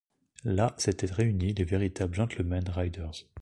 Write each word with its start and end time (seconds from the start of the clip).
Là 0.45 0.73
s’étaient 0.79 1.05
réunis 1.13 1.53
les 1.53 1.63
véritables 1.63 2.15
gentlemen-riders. 2.15 3.11